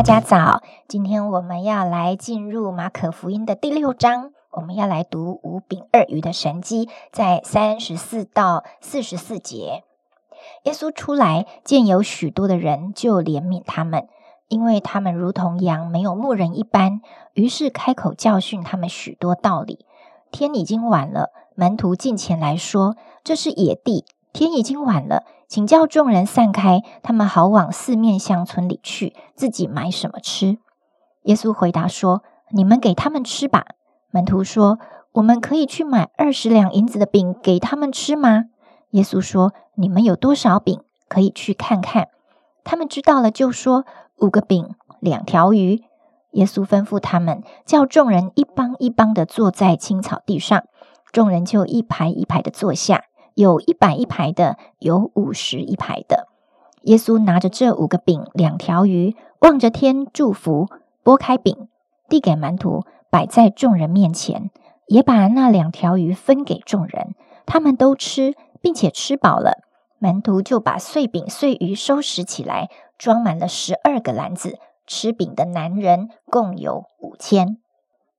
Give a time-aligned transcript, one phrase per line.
[0.00, 0.62] 大家早。
[0.88, 9.84] 今天我们要来进入马可福音的第六章，我们要来读五饼二鱼的神迹，在三十四到四十四节。
[10.62, 14.08] 耶稣出来，见有许多的人，就怜悯他们，
[14.48, 17.02] 因为他们如同羊没有牧人一般。
[17.34, 19.84] 于是开口教训他们许多道理。
[20.30, 30.58] 天已经晚了，门徒进前来说：“这是野地，天已经晚了，请叫众人散开，他们好往四面乡村里去，自己买什么吃。”
[31.26, 32.22] 耶稣回答说
[32.54, 33.64] ：“你们给他们吃吧。”
[34.12, 34.78] 门徒说
[35.10, 38.44] ：“我们可以去买二十两银子的饼给他们吃吗？”
[38.92, 42.10] 耶稣说：“你们有多少饼，可以去看看。”
[42.62, 43.84] 他们知道了，就说
[44.22, 45.82] ：“五个饼，两条鱼。”
[46.30, 50.62] 耶稣吩咐他们，叫众人一帮一帮的坐在青草地上，
[51.10, 53.06] 众人就一排一排的坐下，
[53.40, 56.28] 有一百一排的，有五十一排的。
[56.82, 60.68] 耶稣拿着这五个饼、两条鱼，望着天祝福，
[61.02, 61.68] 拨开饼，
[62.06, 64.50] 递给门徒，摆在众人面前，
[64.88, 67.14] 也把那两条鱼分给众人，
[67.46, 69.62] 他们都吃，并且吃饱了。
[69.98, 72.68] 门徒就把碎饼碎鱼收拾起来，
[72.98, 74.58] 装满了十二个篮子。
[74.86, 77.56] 吃饼的男人共有五千。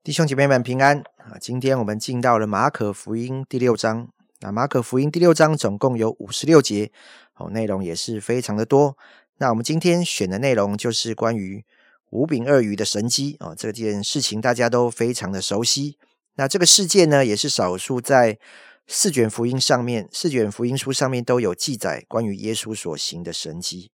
[0.04, 1.38] 弟兄姐妹们平安啊！
[1.40, 4.08] 今天我们进到了马可福音第六章。
[4.44, 6.92] 那马可福音第六章总共有五十六节，
[7.36, 8.98] 哦，内容也是非常的多。
[9.38, 11.64] 那我们今天选的内容就是关于
[12.10, 16.00] 五饼二鱼的神机哦，这件事情大家都非常的熟悉。
[16.38, 18.40] 那这个事件呢，也是少数在
[18.88, 23.92] 四卷福音上面、四卷福音书上面都有记载关于耶稣所行的神迹。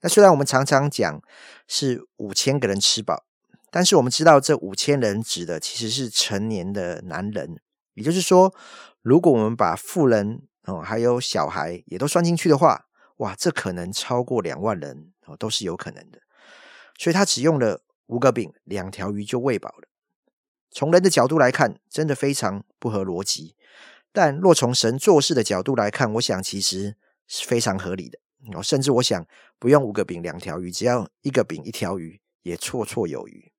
[0.00, 1.20] 那虽然我们常常讲
[1.66, 3.24] 是五千个人吃饱，
[3.68, 7.58] 但是我们知道这五千人指的其实是成年的男人，
[7.98, 8.54] 也就是说，
[9.02, 12.86] 如果我们把富人哦还有小孩也都算进去的话，
[13.16, 16.20] 哇，这可能超过两万人哦，都是有可能的。
[16.96, 19.88] 所以他只用了五个饼、两条鱼就喂饱了。
[20.70, 23.56] 从人的角度来看，真的非常不合逻辑；
[24.12, 28.20] 但若从神做事的角度来看，我想其实是非常合理的。
[28.54, 29.26] 哦，甚至我想
[29.58, 33.52] 不用五个饼两条鱼，只要一个饼一条鱼也绰绰有余。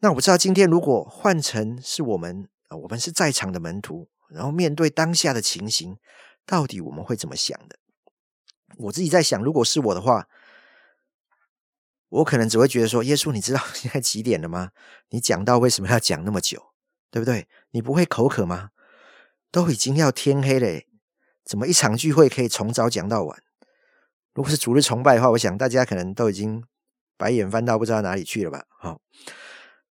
[0.00, 5.98] 那我不知道今天如果换成是我们，我们是在场的门徒，然后面对当下的情形，
[6.44, 7.78] 到底我们会怎么想的？
[8.76, 10.28] 我自己在想，如果是我的话，
[12.08, 14.70] 我可能只会觉得说：耶稣，你知道 现在几点了吗？
[15.08, 16.74] 你讲到为什么要讲那么久，
[17.10, 17.48] 对不对？
[17.70, 18.70] 你不会口渴吗？
[19.50, 20.82] 都已经要天黑了。
[21.44, 23.42] 怎么一场聚会可以从早讲到晚？
[24.34, 26.62] 如果是主日崇拜的话，我想大家可能都已经
[27.16, 28.66] 白眼翻到不知道哪里去了吧？
[28.68, 29.00] 好，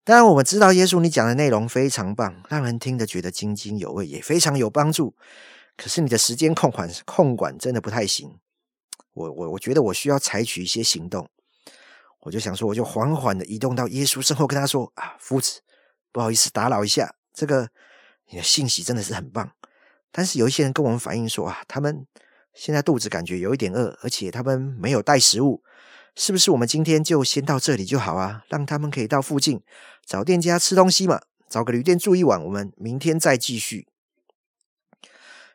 [0.09, 5.13] 当然我们知道耶稣你讲的内容非常棒，让人听得觉得津津有味，也非常有帮助。
[5.77, 8.39] 可是你的时间控管控管真的不太行。
[9.13, 11.29] 我我我觉得我需要采取一些行动。
[12.21, 15.61] 我就想说，我就缓缓的移动到耶稣身后，跟他说：“啊，夫子，
[16.11, 17.69] 不好意思打扰一下，这个
[18.31, 19.51] 你的信息真的是很棒。”
[20.11, 22.07] 但是有一些人跟我们反映说啊，他们
[22.55, 25.61] 现在肚子感觉有一点饿，而且他们没有带食物，
[26.15, 28.43] 是不是我们今天就先到这里就好啊？
[28.49, 29.61] 让他们可以到附近
[30.05, 33.87] 找店家吃东西嘛，找个旅店住一晚，我们明天再继续。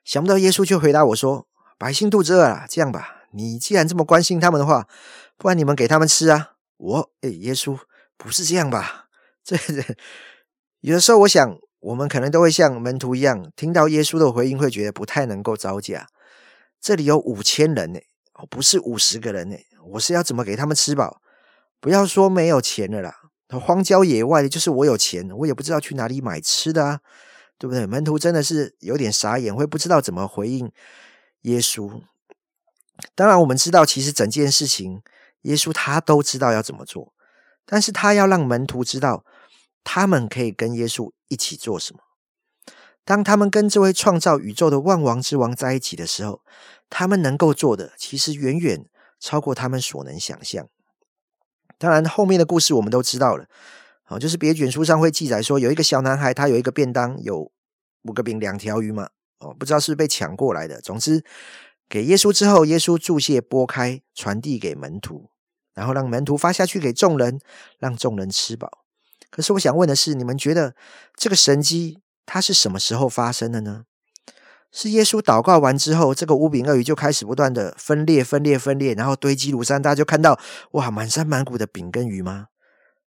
[0.04, 1.46] 想不到耶稣就回答我说
[1.78, 4.88] ：“百姓肚子饿了，这样吧，你既然这么关心他们的话，
[5.36, 7.78] 不然你们给他们吃啊。”我诶，耶稣
[8.16, 9.06] 不是这样吧？
[9.44, 9.56] 这
[10.80, 11.58] 有的时候我想。
[11.84, 16.06] 我们可能都会像门徒一样，听到耶稣的回应，会觉得不太能够招架。
[16.80, 18.00] 这里有五千人呢，
[18.32, 19.56] 哦，不是五十个人呢。
[19.94, 21.20] 我是要怎么给他们吃饱？
[21.80, 23.14] 不要说没有钱的啦，
[23.60, 27.00] 荒郊野外的，就是我有钱，我也不知道去哪里买吃的啊，
[27.58, 27.86] 对不对？
[27.86, 30.70] 门徒真的是有点傻眼，会不知道怎么回应
[31.42, 32.00] 耶稣。
[33.14, 35.02] 当然，我们知道，其实整件事情，
[35.42, 37.12] 耶稣他都知道要怎么做，
[37.66, 39.24] 但是他要让门徒知道。
[39.86, 42.00] 他们可以跟耶稣一起做什么？
[43.04, 46.40] 当他们跟这位创造宇宙的万王之王在一起的时候，
[46.88, 48.86] 他们能够做的其实远远
[49.24, 50.68] 超过他们所能想象。
[51.78, 53.46] 当然，后面的故事我们都知道了。
[54.08, 57.50] 哦，就是别卷书上会记载说，有一个小男孩，他有一个便当，有
[58.02, 59.08] 五个饼、两条鱼嘛。
[59.38, 60.78] 哦，不知道是被抢过来的。
[60.82, 61.24] 总之，
[61.88, 65.30] 给耶稣之后，耶稣注谢、拨开，传递给门徒，
[65.72, 67.40] 然后让门徒发下去给众人，
[67.78, 68.84] 让众人吃饱。
[69.30, 70.76] 可是我想问的是，你们觉得
[71.16, 73.86] 这个神迹它是什么时候发生的呢？
[74.76, 80.36] 是耶稣祷告完之后，这个五饼二鱼就开始不断的分裂、分裂、分裂，然后堆积如山，大家就看到
[80.72, 82.48] 哇，满山满谷的饼跟鱼吗？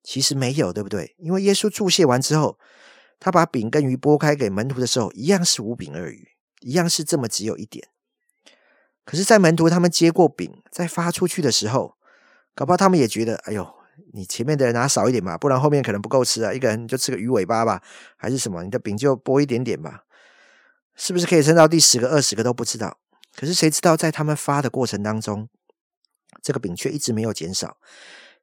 [0.03, 1.15] 其实没有，对不对？
[1.19, 2.59] 因为耶稣注谢完之后，
[3.21, 6.29] 他把饼跟鱼拨开给门徒的时候，一样是五饼二鱼，
[6.63, 7.87] 一样是这么只有一点。
[9.05, 11.97] 可是，在门徒他们接过饼，再发出去的时候，
[12.55, 13.69] 搞不好他们也觉得，哎呦，
[14.15, 16.55] 你前面的人拿少一点嘛，不然后面可能不够吃啊。
[16.55, 17.83] 一个人就吃个鱼尾巴吧，
[18.17, 18.65] 还是什么？
[18.65, 20.05] 你的饼就拨一点点吧，
[21.03, 22.99] 是不是可以撑到第十个、二十个都不知道？
[23.35, 25.49] 可是谁知道，在他们发的过程当中，
[26.43, 27.79] 这个饼却一直没有减少。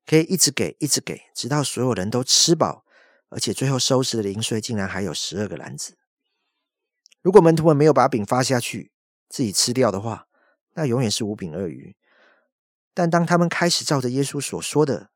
[0.08, 2.84] 可以一直给，一直给，直到所有人都吃饱，
[3.30, 6.00] 而且最后收拾的零碎竟然还有十二个篮子。
[7.22, 8.92] 如果门徒们没有把饼发下去，
[9.30, 10.28] 自己吃掉的话，
[10.74, 11.96] 那永远是五饼二鱼。
[12.96, 15.12] 但当他们开始照着耶稣所说的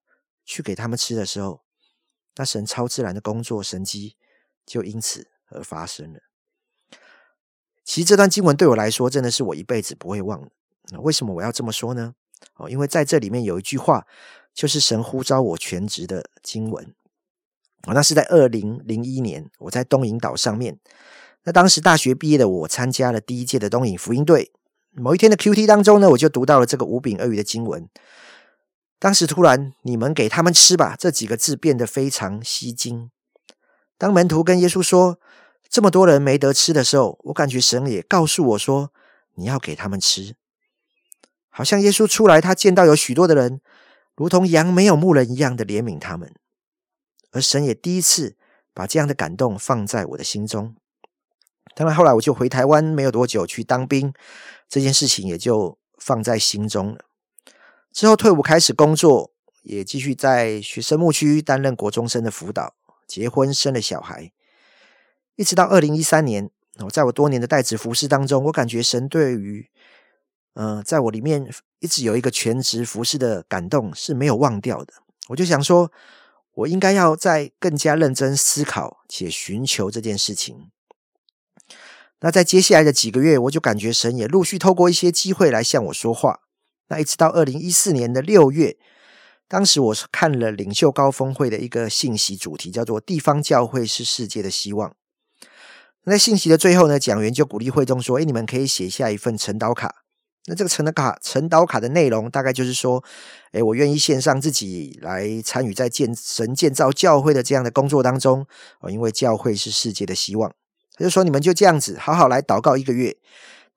[0.46, 1.64] 去给他们吃的时候，
[2.36, 4.16] 那神超自然的工作神迹
[4.64, 6.20] 就因此而发生了。
[7.92, 11.02] 其实这段经文对我来说，真的是我一辈子不会忘的。
[11.02, 12.14] 为什么我要这么说呢？
[12.56, 14.08] 哦，因为在这里面有一句话。
[14.54, 16.94] 就是神呼召我全职的经文
[17.88, 20.78] 哦，那是在二零零一年，我在东引岛上面。
[21.46, 24.52] 那当时大学毕业的我，参加了第一届的东引福音队。
[24.92, 27.88] 某一天的 Q T 当中呢，我就读到了这个五饼二鱼的经文。
[29.00, 33.10] 当时突然，你们给他们吃吧，这几个字变得非常吸睛。
[33.98, 35.18] 当门徒跟耶稣说
[35.71, 38.91] 这么多人没得吃的时候，我感觉神也告诉我说，
[39.35, 40.35] 你要给他们吃。
[41.50, 43.62] 好像耶稣出来，他见到有许多的人。
[44.18, 46.35] 如同羊没有牧人一样的怜悯他们，
[47.31, 48.35] 而神也第一次
[48.73, 50.75] 把这样的感动放在我的心中。
[51.73, 54.13] 当然，后来我就回台湾没有多久去当兵，
[54.68, 57.06] 这件事情也就放在心中了。
[57.94, 59.31] 之后退伍开始工作，
[59.63, 62.75] 也继续在学生牧区担任国中生的辅导，
[63.07, 64.31] 结婚生了小孩，
[65.42, 66.50] 一直到二零一三年，
[66.86, 69.68] 我在我多年的代职服饰当中，我感觉神对于。
[70.54, 71.50] 嗯，在我里面
[71.80, 74.94] 一直有一个全职服饰的感动是没有忘掉的。
[75.30, 75.90] 我就想说，
[76.54, 80.70] 我应该要再更加认真思考且寻求这件事情。
[82.20, 86.42] 那在接下来的几个月，我就感觉神也陆续透过一些机会来向我说话。
[86.90, 88.78] 那一直到二零一四年的六月，
[89.48, 94.94] 当时我是看了领袖高峰会的一个信息主题，叫做“地方教会是世界的希望”。
[96.03, 100.03] 那在信息的最后呢，讲员就鼓励会众说：“哎，你们可以写下一份晨祷卡。”
[100.48, 103.03] 那这个成的卡成导卡的内容，大概就是说，
[103.51, 108.44] 哎，我愿意献上自己来参与在建神建造教会的这样的工作当中
[108.80, 110.51] 哦，因为教会是世界的希望。
[110.95, 113.15] 他就说，你们就这样子好好来祷告一个月，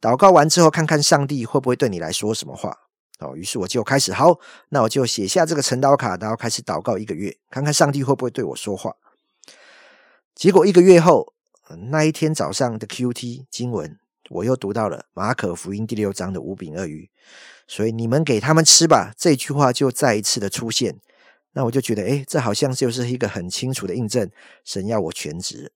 [0.01, 2.75] 祷告完之后，看看上帝会不会对你来说什么话
[3.19, 3.37] 哦。
[3.37, 4.39] 于是我就开始，好，
[4.71, 8.95] 那我就写下这个成导卡，然后开始祷告一个月，看看上帝会不会对我说话。
[10.35, 11.35] 结果一个月后，
[11.91, 13.99] 那一天早上的 Q T 经文。
[14.31, 17.11] 我又读到了马可福音第六章的五饼二鱼，
[17.69, 19.13] 所以你们给他们吃吧。
[19.19, 20.99] 这句话就再一次的出现，
[21.53, 24.31] 那我就觉得，哎，这好像就是一个很清楚的印证，
[24.65, 25.71] 神要我全职。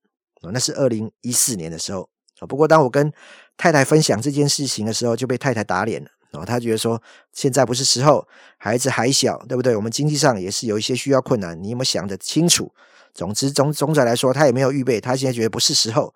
[0.50, 2.08] 那是二零一四年的时候。
[2.49, 3.12] 不过当我跟
[3.58, 6.46] 太太分享这件事情的时候，就被太太打脸了哦。
[6.46, 7.02] 她觉得说，
[7.32, 8.26] 现在不是时候，
[8.56, 9.76] 孩子还小，对不对？
[9.76, 12.73] 我们经济上也是有一些需要困难，你有没有想得清楚？
[13.14, 16.14] 总之，总总体来说，他也没有预备，他现在觉得不是时候。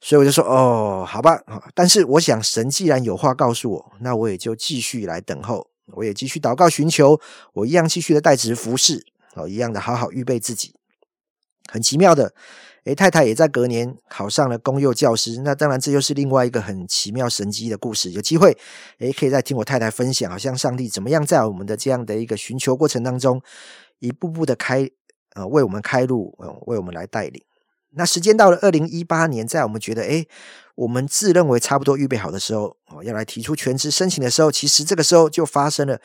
[0.00, 1.42] 所以我就说哦，好吧，
[1.74, 7.18] 但是我想神既然有话告诉我，那我也就继续来等候，我也继续祷告寻求，
[7.54, 10.74] 我一样继续的代职服侍，哦，一样的好好预备自己。
[11.72, 12.34] 很奇妙的，
[12.84, 18.10] 诶，太太也在隔年考上了公幼教师，那当然这又是另外一个很奇妙神机的故事。
[18.10, 18.54] 有机会，
[18.98, 23.40] 诶，可以再听我太太分享，好像上帝怎么样在我们的这样的一个寻求过程当中，
[24.00, 24.86] 一步步的开，
[25.34, 26.36] 呃，为我们开路，
[26.66, 27.42] 为我们来带领。
[27.96, 30.26] 那时间到了二零一八年，在我们觉得哎，
[30.74, 36.00] 我们自认为差不多预备好的时候，哦，要来提出全职申请的时候，其实这个时候就发生了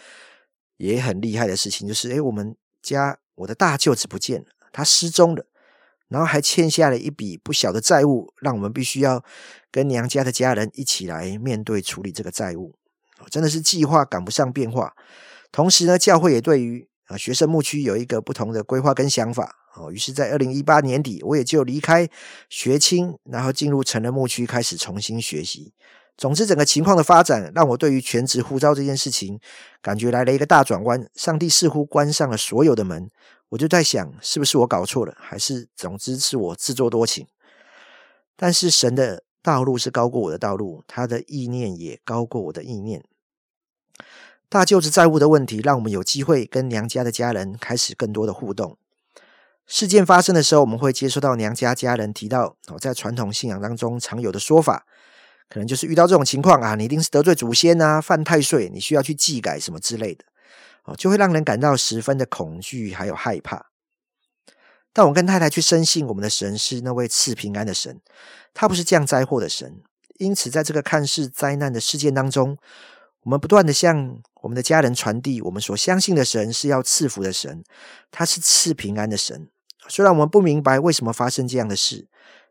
[0.78, 5.46] 也很厉害的事情，就是哎，我们家我的大舅子不见了，他失踪了，
[6.10, 9.24] 然后还欠下了一笔不小的债务，让我们必须要
[9.72, 12.76] 跟娘家的家人一起来面对处理这个债务，
[13.32, 14.96] 真的是计划赶不上变化。
[15.52, 19.58] 同时呢，教会也对于啊学生牧区有一个不同的规划跟想法。
[19.76, 22.10] 哦，于是，在二零一八年底，我也就离开
[22.50, 25.74] 学青，然后进入成人牧区，开始重新学习。
[26.18, 29.40] 总之，整个情况的发展，让我对于全职呼召这件事情，
[29.82, 31.08] 感觉来了一个大转弯。
[31.14, 33.10] 上帝似乎关上了所有的门，
[33.50, 37.28] 我就在想，是不是我搞错了，还是总之是我自作多情？
[38.36, 43.06] 但是神的道路是高过我的道路，他的意念也高过我的意念。
[44.50, 48.80] 大舅子债务的问题，让我们有机会跟娘家的家人开始更多的互动。
[49.68, 54.88] 事件发生的时候，我们会接收到娘家家人提到哦，在传统信仰当中常有的说法，
[55.48, 60.26] 可能就是遇到这种情况啊，你一定是得罪祖先啊，犯太岁，你需要去祭改什么之类的
[60.86, 63.68] 哦，就会让人感到十分的恐惧还有害怕。
[64.92, 68.02] 但我跟太太去深信，我们的神是那位赐平安的神，
[68.56, 69.84] 他不是降灾祸的神。
[70.18, 72.58] 因此，在这个看似灾难的事件当中，
[73.24, 77.64] 我们不断的向我们的家人传递，我们所相信的神是要赐福的神，
[78.10, 79.50] 他是赐平安的神。
[79.88, 82.08] 虽然我们不明白为什么发生这样的事，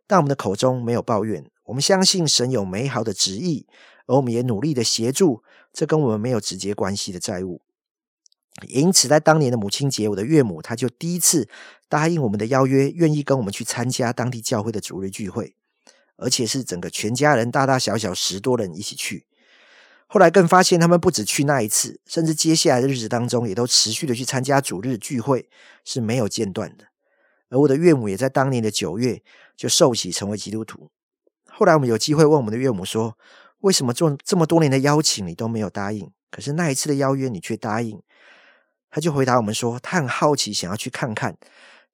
[0.06, 1.50] 但我们的口中没有抱怨。
[1.64, 3.66] 我们相信神有美好的旨意，
[4.06, 7.62] 而我们也努力的协助这跟我们没有直接关系的债务。
[8.66, 11.48] 因此，在当年的母亲节，我的岳母他就第一次
[11.88, 15.54] 答应我们的邀约，愿意跟我们去参加当地教会的主日聚会，
[16.16, 19.27] 而且是整个全家人大大小小十多人一起去。
[20.10, 25.50] 后来更发现，他们不止去那一次，甚至接下来的日子当中，也都持续的去参加主日聚会，
[25.84, 26.86] 是没有间断的。
[27.50, 29.22] 而我的岳母也在当年的九月
[29.54, 30.90] 就受洗成为基督徒。
[31.46, 33.18] 后来我们有机会问我们的岳母说
[33.60, 36.10] ：“为什么做这么多年的邀请你都没有答应？
[36.30, 38.00] 可是那一次的邀约你却答应？”
[38.90, 41.36] 他就回答我们说：“他很好奇，想要去看看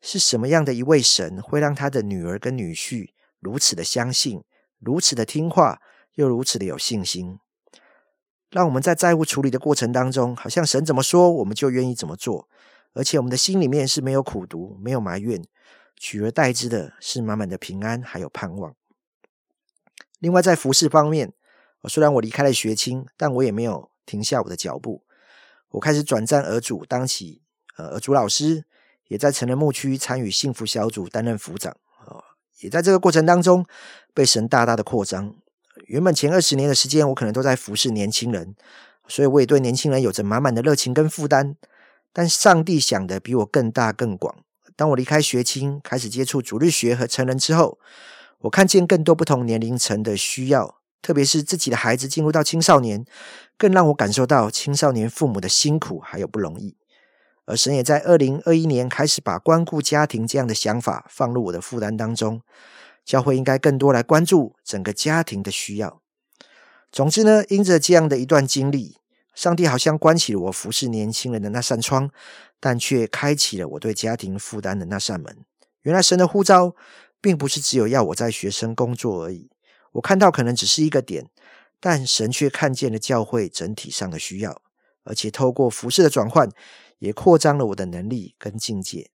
[0.01, 3.09] 是什么样的一位神，会让他的女儿跟女婿
[3.41, 4.45] 如此的相信，
[4.79, 5.81] 如此的听话，
[6.15, 7.39] 又如此的有信心，
[8.55, 12.49] 让我们在债务处理的过程当中，好像神怎么说，我们就愿意怎么做，
[12.93, 15.45] 而且我们的心里面是没有苦毒，没有埋怨，
[15.97, 18.77] 取而代之的是满满的平安，还有盼望。
[20.21, 21.33] 另外，在服饰方面，
[21.89, 25.03] 虽然我离开了学青，但我也没有停下我的脚步。”
[25.71, 27.43] 我开始转战儿主，当起
[27.77, 28.65] 呃儿主老师，
[29.09, 32.23] 也在成人牧区参与幸福小组，担任辅长啊，
[32.61, 33.67] 也在这个过程当中
[34.15, 35.35] 被神大大的扩张。
[35.87, 38.55] 原本前二十年的时间，我可能都在服侍年轻人，
[39.07, 41.57] 所以我也对年轻人有着满满的热情跟负担。
[42.13, 44.37] 但上帝想的比我更大更广。
[44.77, 47.79] 当我离开学青，开始接触主日学和成人之后，
[48.41, 50.77] 我看见更多不同年龄层的需要。
[51.03, 53.05] 特别是自己的孩子进入到青少年，
[53.59, 56.77] 更让我感受到青少年父母的辛苦还有不容易。
[57.45, 62.41] 而神也在二零二一年开始把关顾家庭这样的想法放入我的负担当中。
[63.05, 66.01] 教会应该更多来关注整个家庭的需要。
[66.91, 68.99] 总之呢，因着这样的一段经历，
[69.35, 72.11] 上帝好像关起了我服侍年轻人的那扇窗，
[72.61, 75.45] 但却开启了我对家庭负担的那扇门。
[75.83, 76.75] 原来神的呼召，
[77.21, 79.51] 并不是只有要我在学生工作而已。
[79.93, 81.27] 我看到可能只是一个点，
[81.81, 84.63] 但神却看见了教会整体上的需要，
[85.03, 86.49] 而且透过服饰的转换，
[87.01, 89.11] 也扩张了我的能力跟境界。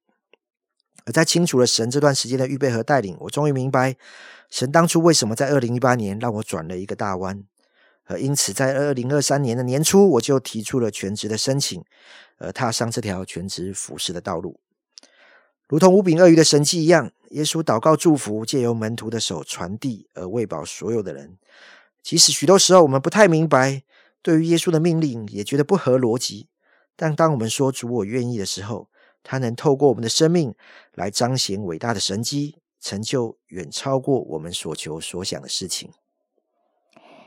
[1.11, 3.97] 而在清楚了神这段时间的预备和带领，我终于明白
[4.49, 7.43] 神当初为什么在二零一八年让我转了一个大弯，
[8.05, 11.83] 而因此在二零二三年的年初，我就提出了全职的申请，
[12.39, 14.61] 而踏上这条全职服饰的道路。
[15.69, 21.37] 如同五饼鳄鱼的神迹一样，耶稣祷告祝福，借由门徒的手传递，而喂饱所有的人。
[22.05, 23.83] 即使许多时候我们不太明白，
[24.23, 26.47] 对于耶稣的命令也觉得不合逻辑，
[26.95, 28.89] 但当我们说主我愿意的时候，
[29.23, 30.55] 他能透过我们的生命
[30.95, 35.91] 来彰显伟大的神迹，成就远超过我们所求所想的事情。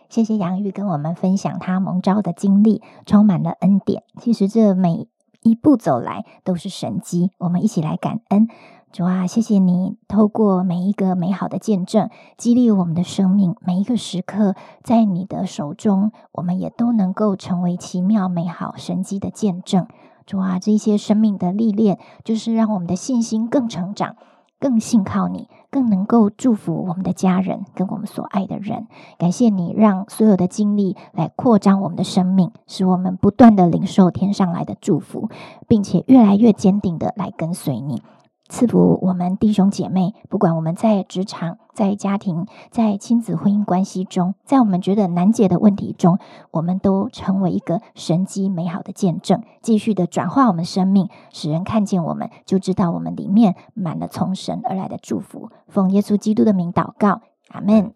[0.09, 4.03] 谢谢杨玉跟我们分享他蒙召的经历，充满了恩典。
[4.21, 5.07] 其实这每
[5.41, 8.47] 一步走来都是神迹，我们一起来感恩
[8.91, 9.25] 主啊！
[9.25, 13.55] 谢谢你透过每一个美好的见证，激励我们的生命。
[13.65, 19.87] 每一个时刻在你的手中，我们也都能够成为奇妙美好神迹的见证。
[20.25, 24.15] 主啊，这些生命的历练，就是让我们的信心更成长。
[24.59, 28.87] 更信靠你，更能够祝福我们的家人跟我们所爱的人。
[29.17, 35.27] 感谢你，让所有的经历来扩张我们的生命，使我们不断的领受天上来的祝福，
[35.67, 38.01] 并且越来越坚定的来跟随你。
[38.49, 46.19] 赐福我们弟兄姐妹，不管我们在职场、在家庭、在亲子婚姻关系中，在我们觉得难解的问题中，
[46.51, 55.49] 我们都成为一个神机美好的见证，继续的转化我们生命，使人看见我们，就知道我们里面满了从神而来的祝福。
[55.67, 57.93] 奉耶稣基督的名祷告，阿门。